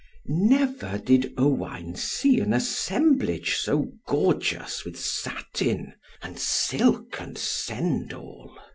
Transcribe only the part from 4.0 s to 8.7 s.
gorgeous with satin, and silk, and sendall.